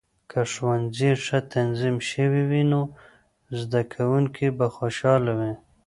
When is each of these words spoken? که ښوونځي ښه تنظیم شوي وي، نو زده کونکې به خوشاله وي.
که 0.29 0.39
ښوونځي 0.51 1.11
ښه 1.25 1.39
تنظیم 1.53 1.97
شوي 2.11 2.43
وي، 2.49 2.63
نو 2.71 2.81
زده 3.59 3.81
کونکې 3.93 4.47
به 4.57 4.67
خوشاله 4.75 5.31
وي. 5.39 5.53